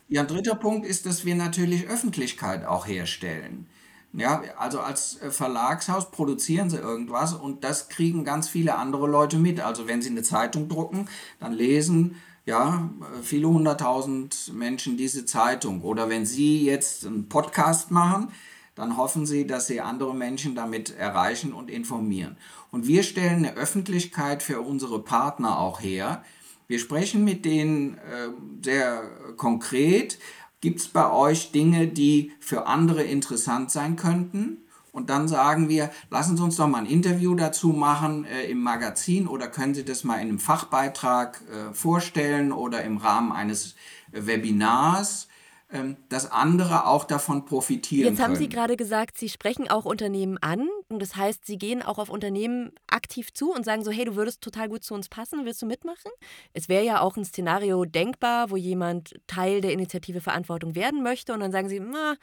Ja, 0.08 0.22
ein 0.22 0.28
dritter 0.28 0.56
Punkt 0.56 0.86
ist, 0.88 1.06
dass 1.06 1.26
wir 1.26 1.36
natürlich 1.36 1.88
Öffentlichkeit 1.88 2.66
auch 2.66 2.88
herstellen. 2.88 3.68
Ja, 4.14 4.42
also 4.58 4.80
als 4.80 5.22
äh, 5.22 5.32
Verlagshaus 5.32 6.12
produzieren 6.12 6.70
sie 6.70 6.78
irgendwas 6.78 7.34
und 7.34 7.64
das 7.64 7.90
kriegen 7.90 8.24
ganz 8.24 8.48
viele 8.48 8.76
andere 8.76 9.08
Leute 9.08 9.38
mit. 9.38 9.60
Also 9.60 9.88
wenn 9.88 10.02
sie 10.02 10.10
eine 10.10 10.24
Zeitung 10.24 10.70
drucken, 10.70 11.08
dann 11.40 11.54
lesen 11.54 12.16
ja 12.46 12.90
viele 13.22 13.50
hunderttausend 13.50 14.54
Menschen 14.54 14.98
diese 14.98 15.26
Zeitung. 15.26 15.82
Oder 15.82 16.10
wenn 16.10 16.26
sie 16.26 16.64
jetzt 16.64 17.06
einen 17.06 17.28
Podcast 17.28 17.92
machen, 17.92 18.32
dann 18.74 18.96
hoffen 18.96 19.26
sie, 19.26 19.46
dass 19.46 19.68
sie 19.68 19.82
andere 19.82 20.16
Menschen 20.16 20.56
damit 20.56 20.96
erreichen 20.98 21.52
und 21.52 21.70
informieren. 21.70 22.38
Und 22.72 22.88
wir 22.88 23.04
stellen 23.04 23.46
eine 23.46 23.56
Öffentlichkeit 23.56 24.44
für 24.44 24.62
unsere 24.62 25.02
Partner 25.04 25.60
auch 25.60 25.82
her. 25.82 26.24
Wir 26.68 26.80
sprechen 26.80 27.24
mit 27.24 27.44
denen 27.44 27.96
äh, 27.96 28.30
sehr 28.64 29.04
konkret, 29.36 30.20
Gibt 30.62 30.80
es 30.80 30.88
bei 30.88 31.12
euch 31.12 31.52
Dinge, 31.52 31.88
die 31.88 32.32
für 32.40 32.66
andere 32.66 33.04
interessant 33.04 33.72
sein 33.72 33.96
könnten? 33.96 34.64
Und 34.92 35.12
dann 35.12 35.28
sagen 35.28 35.70
wir, 35.70 35.92
lassen 36.10 36.38
Sie 36.38 36.44
uns 36.44 36.56
doch 36.56 36.68
mal 36.68 36.80
ein 36.80 36.88
Interview 36.88 37.36
dazu 37.36 37.68
machen 37.68 38.26
äh, 38.26 38.50
im 38.50 38.64
Magazin 38.64 39.28
oder 39.28 39.48
können 39.48 39.76
Sie 39.76 39.86
das 39.86 40.04
mal 40.04 40.16
in 40.16 40.30
einem 40.30 40.40
Fachbeitrag 40.40 41.40
äh, 41.52 41.74
vorstellen 41.74 42.52
oder 42.52 42.84
im 42.84 42.98
Rahmen 42.98 43.32
eines 43.32 43.76
äh, 44.12 44.26
Webinars. 44.26 45.28
Ähm, 45.70 45.98
dass 46.08 46.32
andere 46.32 46.88
auch 46.88 47.04
davon 47.04 47.44
profitieren 47.44 48.14
Jetzt 48.14 48.22
haben 48.22 48.36
können. 48.36 48.46
Sie 48.46 48.48
gerade 48.48 48.78
gesagt, 48.78 49.18
Sie 49.18 49.28
sprechen 49.28 49.70
auch 49.70 49.84
Unternehmen 49.84 50.38
an. 50.38 50.70
Und 50.89 51.01
das 51.01 51.15
heißt, 51.15 51.46
Sie 51.46 51.58
gehen 51.58 51.82
auch 51.82 51.98
auf 51.98 52.10
Unternehmen 52.10 52.72
aktiv 52.88 53.34
zu 53.34 53.51
und 53.51 53.65
sagen 53.65 53.84
so, 53.84 53.91
hey, 53.91 54.06
du 54.06 54.15
würdest 54.15 54.41
total 54.41 54.70
gut 54.70 54.84
zu 54.84 54.94
uns 54.94 55.10
passen, 55.10 55.46
willst 55.46 55.62
du 55.62 55.65
mitmachen? 55.65 56.12
Es 56.53 56.70
wäre 56.70 56.86
ja 56.86 57.01
auch 57.01 57.17
ein 57.17 57.25
Szenario 57.25 57.84
denkbar, 57.84 58.50
wo 58.51 58.56
jemand 58.56 59.15
Teil 59.27 59.60
der 59.60 59.74
Initiative 59.74 60.22
Verantwortung 60.22 60.75
werden 60.75 61.03
möchte 61.03 61.34
und 61.34 61.41
dann 61.41 61.51
sagen 61.51 61.67
Sie, 61.67 61.79
na, 61.79 62.15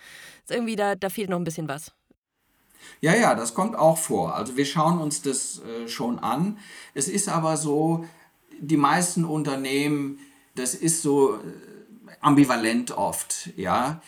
irgendwie 0.49 0.77
da, 0.77 0.95
da 0.95 1.11
fehlt 1.11 1.29
noch 1.29 1.39
ein 1.39 1.45
bisschen 1.45 1.69
was. 1.69 1.93
Ja, 3.01 3.15
ja, 3.15 3.35
das 3.35 3.55
kommt 3.55 3.77
auch 3.77 3.99
vor. 3.99 4.35
Also 4.35 4.57
wir 4.57 4.67
schauen 4.67 4.99
uns 4.99 5.23
das 5.23 5.61
äh, 5.61 5.89
schon 5.89 6.19
an. 6.19 6.59
Es 6.95 7.09
ist 7.09 7.29
aber 7.29 7.57
so, 7.57 8.05
die 8.61 8.77
meisten 8.77 9.25
Unternehmen, 9.25 10.19
das 10.55 10.75
ist 10.75 11.03
so 11.03 11.39
ambivalent 12.21 12.93
oft, 12.93 13.51
ja. 13.57 14.01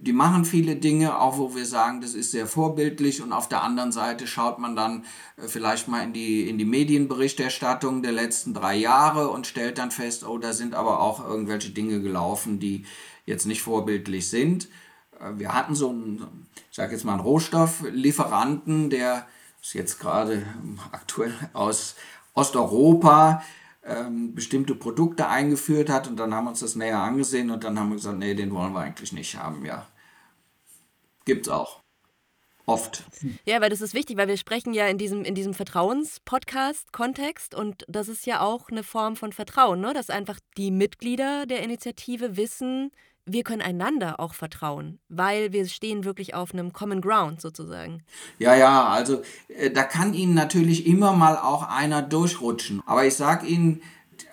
Die 0.00 0.12
machen 0.12 0.44
viele 0.44 0.76
Dinge, 0.76 1.18
auch 1.20 1.38
wo 1.38 1.54
wir 1.54 1.66
sagen, 1.66 2.00
das 2.00 2.14
ist 2.14 2.30
sehr 2.30 2.46
vorbildlich 2.46 3.22
und 3.22 3.32
auf 3.32 3.48
der 3.48 3.62
anderen 3.62 3.92
Seite 3.92 4.26
schaut 4.26 4.58
man 4.58 4.76
dann 4.76 5.04
äh, 5.36 5.48
vielleicht 5.48 5.88
mal 5.88 6.02
in 6.02 6.12
die, 6.12 6.48
in 6.48 6.58
die 6.58 6.64
Medienberichterstattung 6.64 8.02
der 8.02 8.12
letzten 8.12 8.54
drei 8.54 8.76
Jahre 8.76 9.28
und 9.28 9.46
stellt 9.46 9.78
dann 9.78 9.90
fest, 9.90 10.26
oh, 10.26 10.38
da 10.38 10.52
sind 10.52 10.74
aber 10.74 11.00
auch 11.00 11.26
irgendwelche 11.26 11.70
Dinge 11.70 12.00
gelaufen, 12.00 12.60
die 12.60 12.84
jetzt 13.26 13.46
nicht 13.46 13.62
vorbildlich 13.62 14.28
sind. 14.28 14.68
Äh, 15.18 15.38
wir 15.38 15.52
hatten 15.52 15.74
so 15.74 15.90
einen, 15.90 16.46
ich 16.70 16.76
sage 16.76 16.92
jetzt 16.92 17.04
mal 17.04 17.12
einen 17.12 17.22
Rohstofflieferanten, 17.22 18.90
der 18.90 19.26
ist 19.62 19.74
jetzt 19.74 20.00
gerade 20.00 20.46
aktuell 20.92 21.34
aus 21.52 21.96
Osteuropa, 22.34 23.42
ähm, 23.84 24.34
bestimmte 24.34 24.74
Produkte 24.74 25.28
eingeführt 25.28 25.88
hat 25.88 26.08
und 26.08 26.16
dann 26.16 26.34
haben 26.34 26.44
wir 26.44 26.50
uns 26.50 26.60
das 26.60 26.76
näher 26.76 26.98
angesehen 26.98 27.50
und 27.50 27.64
dann 27.64 27.78
haben 27.78 27.88
wir 27.88 27.96
gesagt, 27.96 28.18
nee, 28.18 28.34
den 28.34 28.52
wollen 28.52 28.72
wir 28.72 28.80
eigentlich 28.80 29.12
nicht 29.12 29.36
haben, 29.36 29.64
ja. 29.64 29.86
Gibt's 31.24 31.48
auch. 31.48 31.80
Oft. 32.66 33.04
Ja, 33.44 33.60
weil 33.60 33.70
das 33.70 33.80
ist 33.80 33.94
wichtig, 33.94 34.16
weil 34.16 34.28
wir 34.28 34.36
sprechen 34.36 34.74
ja 34.74 34.86
in 34.86 34.96
diesem, 34.96 35.24
in 35.24 35.34
diesem 35.34 35.54
Vertrauens-Podcast-Kontext 35.54 37.52
und 37.54 37.84
das 37.88 38.08
ist 38.08 38.26
ja 38.26 38.42
auch 38.42 38.70
eine 38.70 38.84
Form 38.84 39.16
von 39.16 39.32
Vertrauen, 39.32 39.80
ne? 39.80 39.92
dass 39.92 40.08
einfach 40.08 40.38
die 40.56 40.70
Mitglieder 40.70 41.46
der 41.46 41.64
Initiative 41.64 42.36
wissen, 42.36 42.92
wir 43.26 43.44
können 43.44 43.62
einander 43.62 44.18
auch 44.20 44.34
vertrauen, 44.34 44.98
weil 45.08 45.52
wir 45.52 45.66
stehen 45.66 46.04
wirklich 46.04 46.34
auf 46.34 46.52
einem 46.52 46.72
Common 46.72 47.00
Ground 47.00 47.40
sozusagen. 47.40 48.02
Ja, 48.38 48.54
ja, 48.54 48.88
also 48.88 49.22
äh, 49.48 49.70
da 49.70 49.82
kann 49.82 50.14
Ihnen 50.14 50.34
natürlich 50.34 50.86
immer 50.86 51.12
mal 51.12 51.36
auch 51.36 51.62
einer 51.62 52.02
durchrutschen. 52.02 52.82
Aber 52.86 53.04
ich 53.04 53.14
sage 53.14 53.46
Ihnen, 53.46 53.82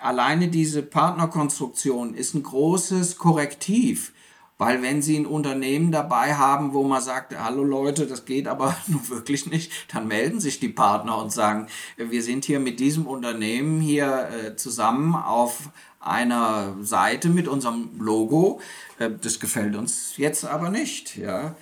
alleine 0.02 0.48
diese 0.48 0.84
Partnerkonstruktion 0.84 2.14
ist 2.14 2.34
ein 2.34 2.44
großes 2.44 3.18
Korrektiv. 3.18 4.14
Weil 4.58 4.82
wenn 4.82 5.02
Sie 5.02 5.18
ein 5.18 5.28
Unternehmen 5.28 5.92
dabei 5.92 6.34
haben, 6.36 6.74
wo 6.74 6.84
man 6.84 7.02
sagt, 7.02 7.38
hallo 7.38 7.64
Leute, 7.64 8.08
das 8.08 8.26
geht 8.26 8.48
aber 8.48 8.76
nun 8.88 9.08
wirklich 9.10 9.46
nicht, 9.46 9.72
dann 9.94 10.08
melden 10.08 10.40
sich 10.40 10.60
die 10.60 10.70
Partner 10.70 11.18
und 11.18 11.32
sagen, 11.32 11.68
wir 11.98 12.24
sind 12.24 12.46
hier 12.46 12.60
mit 12.60 12.80
diesem 12.80 13.06
Unternehmen 13.06 13.80
hier 13.80 14.30
äh, 14.30 14.56
zusammen 14.56 15.16
auf 15.16 15.70
einer 16.00 16.76
Seite 16.82 17.30
mit 17.30 17.48
unserem 17.48 18.00
Logo. 18.00 18.60
Äh, 18.98 19.12
das 19.22 19.40
gefällt 19.40 19.76
uns 19.76 20.18
jetzt 20.18 20.46
aber 20.46 20.70
nicht, 20.70 21.18
ja. 21.18 21.56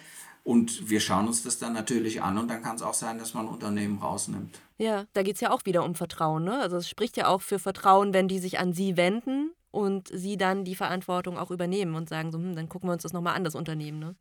Und 0.43 0.89
wir 0.91 0.99
schauen 0.99 1.27
uns 1.27 1.41
das 1.41 1.57
dann 1.57 1.73
natürlich 1.73 2.21
an 2.21 2.37
und 2.37 2.49
dann 2.49 2.61
kann 2.61 2.75
es 2.75 2.83
auch 2.83 2.93
sein, 2.93 3.17
dass 3.17 3.33
man 3.33 3.47
Unternehmen 3.47 3.97
rausnimmt. 3.97 4.59
Ja, 4.77 5.05
da 5.13 5.23
geht 5.23 5.35
es 5.35 5.41
ja 5.41 5.49
auch 5.49 5.65
wieder 5.65 5.83
um 5.83 5.95
Vertrauen. 5.95 6.43
Ne? 6.43 6.59
Also 6.59 6.77
es 6.77 6.87
spricht 6.87 7.17
ja 7.17 7.27
auch 7.27 7.41
für 7.41 7.57
Vertrauen, 7.57 8.13
wenn 8.13 8.27
die 8.27 8.37
sich 8.37 8.59
an 8.59 8.71
Sie 8.71 8.95
wenden 8.95 9.51
und 9.75 10.07
Sie 10.07 10.37
dann 10.37 10.63
die 10.63 10.75
Verantwortung 10.75 11.37
auch 11.37 11.51
übernehmen 11.51 11.95
und 11.95 12.07
sagen 12.07 12.31
so, 12.31 12.37
hm, 12.37 12.55
dann 12.55 12.69
gucken 12.69 12.87
wir 12.87 12.93
uns 12.93 13.03
das 13.03 13.13
nochmal 13.13 13.35
an, 13.35 13.43
das 13.43 13.55
Unternehmen. 13.55 13.99
Ne? 13.99 14.15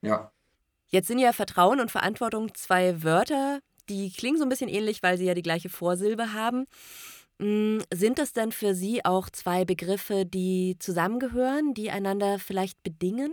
Ja. 0.00 0.32
Jetzt 0.88 1.08
sind 1.08 1.18
ja 1.18 1.32
Vertrauen 1.32 1.80
und 1.80 1.90
Verantwortung 1.90 2.54
zwei 2.54 3.02
Wörter, 3.02 3.60
die 3.90 4.10
klingen 4.10 4.38
so 4.38 4.44
ein 4.44 4.48
bisschen 4.48 4.70
ähnlich, 4.70 5.02
weil 5.02 5.18
sie 5.18 5.26
ja 5.26 5.34
die 5.34 5.42
gleiche 5.42 5.68
Vorsilbe 5.68 6.32
haben. 6.32 6.66
Hm, 7.38 7.82
sind 7.92 8.18
das 8.18 8.32
denn 8.32 8.52
für 8.52 8.74
Sie 8.74 9.04
auch 9.04 9.28
zwei 9.28 9.66
Begriffe, 9.66 10.24
die 10.24 10.76
zusammengehören, 10.78 11.74
die 11.74 11.90
einander 11.90 12.38
vielleicht 12.38 12.82
bedingen? 12.82 13.32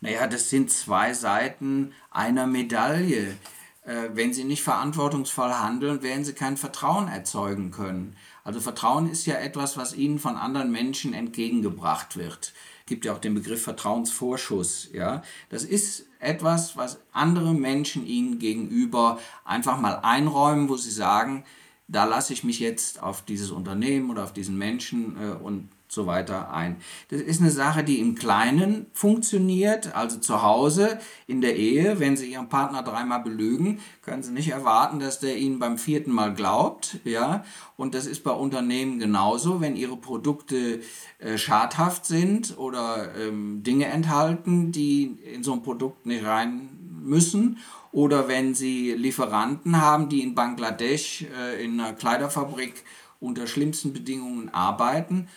Naja, 0.00 0.28
das 0.28 0.50
sind 0.50 0.70
zwei 0.70 1.14
Seiten 1.14 1.92
einer 2.10 2.46
Medaille. 2.46 3.36
Äh, 3.86 4.10
wenn 4.14 4.32
Sie 4.32 4.44
nicht 4.44 4.62
verantwortungsvoll 4.62 5.52
handeln, 5.54 6.02
werden 6.02 6.24
Sie 6.24 6.32
kein 6.32 6.56
Vertrauen 6.56 7.06
erzeugen 7.06 7.70
können. 7.70 8.16
Also 8.42 8.60
Vertrauen 8.60 9.08
ist 9.08 9.26
ja 9.26 9.36
etwas, 9.36 9.76
was 9.76 9.94
Ihnen 9.94 10.18
von 10.18 10.36
anderen 10.36 10.72
Menschen 10.72 11.14
entgegengebracht 11.14 12.16
wird. 12.16 12.52
Gibt 12.86 13.04
ja 13.04 13.12
auch 13.12 13.18
den 13.18 13.34
Begriff 13.34 13.62
Vertrauensvorschuss. 13.62 14.90
Ja? 14.92 15.22
Das 15.50 15.62
ist 15.62 16.06
etwas, 16.18 16.76
was 16.76 16.98
andere 17.12 17.54
Menschen 17.54 18.04
Ihnen 18.06 18.40
gegenüber 18.40 19.20
einfach 19.44 19.80
mal 19.80 20.00
einräumen, 20.02 20.68
wo 20.68 20.76
Sie 20.76 20.90
sagen, 20.90 21.44
da 21.86 22.04
lasse 22.04 22.32
ich 22.32 22.42
mich 22.42 22.58
jetzt 22.58 23.00
auf 23.00 23.22
dieses 23.22 23.52
Unternehmen 23.52 24.10
oder 24.10 24.24
auf 24.24 24.32
diesen 24.32 24.58
Menschen 24.58 25.16
äh, 25.16 25.34
und 25.36 25.68
so 25.88 26.06
weiter 26.06 26.52
ein. 26.52 26.76
Das 27.08 27.20
ist 27.20 27.40
eine 27.40 27.50
Sache, 27.50 27.84
die 27.84 28.00
im 28.00 28.14
Kleinen 28.14 28.86
funktioniert, 28.92 29.94
also 29.94 30.18
zu 30.18 30.42
Hause, 30.42 30.98
in 31.26 31.40
der 31.40 31.56
Ehe. 31.56 32.00
Wenn 32.00 32.16
Sie 32.16 32.32
Ihren 32.32 32.48
Partner 32.48 32.82
dreimal 32.82 33.20
belügen, 33.20 33.80
können 34.02 34.22
Sie 34.22 34.32
nicht 34.32 34.50
erwarten, 34.50 34.98
dass 34.98 35.20
der 35.20 35.36
Ihnen 35.36 35.58
beim 35.58 35.78
vierten 35.78 36.12
Mal 36.12 36.34
glaubt. 36.34 36.98
Ja? 37.04 37.44
Und 37.76 37.94
das 37.94 38.06
ist 38.06 38.24
bei 38.24 38.32
Unternehmen 38.32 38.98
genauso. 38.98 39.60
Wenn 39.60 39.76
Ihre 39.76 39.96
Produkte 39.96 40.80
äh, 41.18 41.38
schadhaft 41.38 42.06
sind 42.06 42.58
oder 42.58 43.14
ähm, 43.16 43.62
Dinge 43.62 43.86
enthalten, 43.86 44.72
die 44.72 45.18
in 45.34 45.42
so 45.42 45.52
ein 45.52 45.62
Produkt 45.62 46.06
nicht 46.06 46.24
rein 46.24 46.68
müssen 47.02 47.58
oder 47.92 48.28
wenn 48.28 48.54
Sie 48.54 48.92
Lieferanten 48.92 49.80
haben, 49.80 50.08
die 50.08 50.22
in 50.22 50.34
Bangladesch 50.34 51.24
äh, 51.40 51.64
in 51.64 51.80
einer 51.80 51.94
Kleiderfabrik 51.94 52.84
unter 53.20 53.46
schlimmsten 53.46 53.92
Bedingungen 53.92 54.50
arbeiten, 54.50 55.28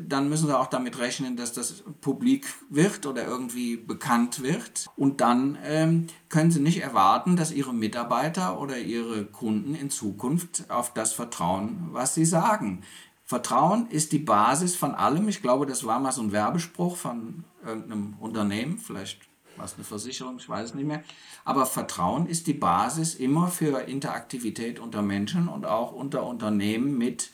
dann 0.00 0.28
müssen 0.28 0.46
Sie 0.46 0.58
auch 0.58 0.68
damit 0.68 0.98
rechnen, 0.98 1.36
dass 1.36 1.52
das 1.52 1.82
publik 2.00 2.46
wird 2.68 3.06
oder 3.06 3.26
irgendwie 3.26 3.76
bekannt 3.76 4.42
wird. 4.42 4.88
Und 4.96 5.20
dann 5.20 5.58
ähm, 5.64 6.06
können 6.28 6.50
Sie 6.50 6.60
nicht 6.60 6.82
erwarten, 6.82 7.36
dass 7.36 7.52
Ihre 7.52 7.74
Mitarbeiter 7.74 8.60
oder 8.60 8.78
Ihre 8.78 9.24
Kunden 9.24 9.74
in 9.74 9.90
Zukunft 9.90 10.70
auf 10.70 10.94
das 10.94 11.12
vertrauen, 11.12 11.88
was 11.92 12.14
Sie 12.14 12.24
sagen. 12.24 12.82
Vertrauen 13.24 13.88
ist 13.90 14.12
die 14.12 14.18
Basis 14.18 14.74
von 14.74 14.94
allem. 14.94 15.28
Ich 15.28 15.40
glaube, 15.40 15.66
das 15.66 15.84
war 15.84 16.00
mal 16.00 16.12
so 16.12 16.22
ein 16.22 16.32
Werbespruch 16.32 16.96
von 16.96 17.44
irgendeinem 17.64 18.14
Unternehmen, 18.18 18.78
vielleicht 18.78 19.20
war 19.56 19.66
es 19.66 19.74
eine 19.74 19.84
Versicherung, 19.84 20.38
ich 20.38 20.48
weiß 20.48 20.70
es 20.70 20.74
nicht 20.74 20.86
mehr. 20.86 21.04
Aber 21.44 21.66
Vertrauen 21.66 22.26
ist 22.26 22.46
die 22.46 22.54
Basis 22.54 23.14
immer 23.14 23.48
für 23.48 23.82
Interaktivität 23.82 24.80
unter 24.80 25.02
Menschen 25.02 25.48
und 25.48 25.66
auch 25.66 25.92
unter 25.92 26.24
Unternehmen 26.24 26.96
mit 26.98 27.30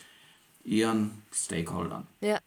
ihren 0.66 1.22
Stakeholdern. 1.32 2.06
Ja. 2.20 2.38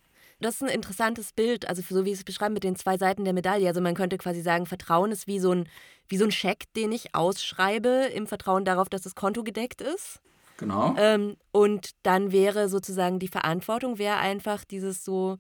Das 0.42 0.56
ist 0.56 0.64
ein 0.64 0.70
interessantes 0.70 1.34
Bild, 1.34 1.68
also 1.68 1.82
so 1.82 2.06
wie 2.06 2.16
Sie 2.16 2.22
es 2.22 2.24
beschreiben 2.24 2.54
mit 2.54 2.64
den 2.64 2.78
zwei 2.78 2.98
Seiten 2.98 3.26
der 3.26 3.34
Medaille. 3.34 3.68
Also 3.68 3.82
man 3.82 3.94
könnte 3.94 4.18
quasi 4.18 4.42
sagen, 4.42 4.66
Vertrauen 4.66 5.12
ist 5.12 5.28
wie 5.28 5.40
so 5.40 5.52
ein, 5.52 5.68
wie 6.08 6.16
so 6.16 6.24
ein 6.24 6.32
Scheck, 6.32 6.64
den 6.78 6.94
ich 6.94 7.14
ausschreibe, 7.14 8.10
im 8.14 8.26
Vertrauen 8.26 8.64
darauf, 8.64 8.88
dass 8.88 9.02
das 9.02 9.16
Konto 9.16 9.44
gedeckt 9.44 9.82
ist. 9.82 10.22
Genau. 10.56 10.96
Ähm, 10.98 11.36
und 11.52 11.92
dann 12.04 12.32
wäre 12.32 12.70
sozusagen 12.70 13.20
die 13.20 13.28
Verantwortung, 13.28 13.98
wäre 13.98 14.16
einfach 14.16 14.64
dieses 14.64 15.04
so, 15.04 15.38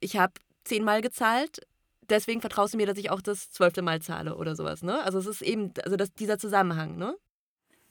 ich 0.00 0.18
habe 0.18 0.34
zehnmal 0.64 1.00
gezahlt, 1.00 1.60
deswegen 2.08 2.40
vertraust 2.40 2.74
du 2.74 2.78
mir, 2.78 2.86
dass 2.86 2.98
ich 2.98 3.10
auch 3.10 3.22
das 3.22 3.50
zwölfte 3.50 3.82
Mal 3.82 4.02
zahle 4.02 4.36
oder 4.36 4.54
sowas. 4.54 4.82
Ne? 4.82 5.02
Also 5.02 5.18
es 5.18 5.26
ist 5.26 5.42
eben, 5.42 5.72
also 5.82 5.96
das, 5.96 6.12
dieser 6.12 6.38
Zusammenhang, 6.38 6.96
ne? 6.96 7.16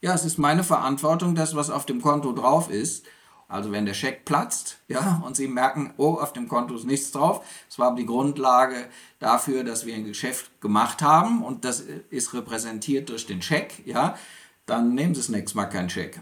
Ja, 0.01 0.13
es 0.13 0.25
ist 0.25 0.37
meine 0.37 0.63
Verantwortung, 0.63 1.33
das, 1.33 1.55
was 1.55 1.71
auf 1.71 1.85
dem 1.85 2.01
Konto 2.01 2.31
drauf 2.33 2.69
ist, 2.69 3.07
also 3.47 3.71
wenn 3.71 3.85
der 3.85 3.93
Scheck 3.93 4.25
platzt, 4.25 4.79
ja, 4.87 5.21
und 5.25 5.35
Sie 5.35 5.47
merken, 5.47 5.93
oh, 5.97 6.15
auf 6.15 6.33
dem 6.33 6.47
Konto 6.47 6.75
ist 6.75 6.85
nichts 6.85 7.11
drauf, 7.11 7.45
das 7.67 7.77
war 7.79 7.95
die 7.95 8.05
Grundlage 8.05 8.87
dafür, 9.19 9.63
dass 9.63 9.85
wir 9.85 9.95
ein 9.95 10.05
Geschäft 10.05 10.61
gemacht 10.61 11.01
haben 11.01 11.43
und 11.43 11.65
das 11.65 11.81
ist 11.81 12.33
repräsentiert 12.33 13.09
durch 13.09 13.25
den 13.25 13.41
Scheck, 13.41 13.85
ja, 13.85 14.17
dann 14.65 14.95
nehmen 14.95 15.13
Sie 15.13 15.21
das 15.21 15.29
nächste 15.29 15.57
Mal 15.57 15.65
keinen 15.65 15.89
Scheck. 15.89 16.19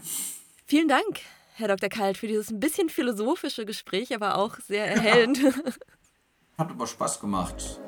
Vielen 0.66 0.88
Dank, 0.88 1.20
Herr 1.54 1.68
Dr. 1.68 1.88
Kalt, 1.88 2.18
für 2.18 2.26
dieses 2.26 2.50
ein 2.50 2.60
bisschen 2.60 2.88
philosophische 2.88 3.64
Gespräch, 3.64 4.14
aber 4.14 4.36
auch 4.36 4.58
sehr 4.58 4.86
erhellend. 4.86 5.38
Ja. 5.42 5.50
Hat 6.58 6.70
aber 6.70 6.86
Spaß 6.86 7.20
gemacht. 7.20 7.80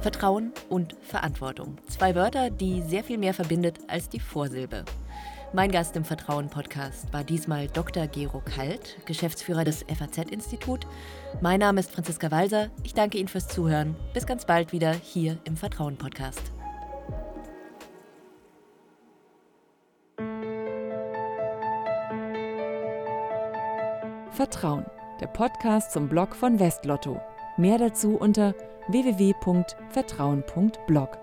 Vertrauen 0.00 0.52
und 0.68 0.96
Verantwortung. 1.02 1.78
Zwei 1.88 2.14
Wörter, 2.14 2.50
die 2.50 2.82
sehr 2.82 3.02
viel 3.02 3.18
mehr 3.18 3.34
verbindet 3.34 3.78
als 3.88 4.08
die 4.08 4.20
Vorsilbe. 4.20 4.84
Mein 5.54 5.72
Gast 5.72 5.96
im 5.96 6.04
Vertrauen-Podcast 6.04 7.10
war 7.10 7.24
diesmal 7.24 7.68
Dr. 7.68 8.06
Gero 8.06 8.42
Kalt, 8.44 8.98
Geschäftsführer 9.06 9.64
des 9.64 9.82
FAZ-Institut. 9.82 10.86
Mein 11.40 11.60
Name 11.60 11.80
ist 11.80 11.90
Franziska 11.90 12.30
Walser. 12.30 12.68
Ich 12.82 12.92
danke 12.92 13.16
Ihnen 13.16 13.28
fürs 13.28 13.48
Zuhören. 13.48 13.96
Bis 14.12 14.26
ganz 14.26 14.44
bald 14.44 14.72
wieder 14.72 14.92
hier 14.92 15.38
im 15.44 15.56
Vertrauen-Podcast. 15.56 16.42
Vertrauen, 24.32 24.84
der 25.20 25.28
Podcast 25.28 25.92
zum 25.92 26.10
Blog 26.10 26.36
von 26.36 26.60
Westlotto. 26.60 27.22
Mehr 27.56 27.78
dazu 27.78 28.16
unter 28.16 28.54
www.vertrauen.blog. 28.88 31.18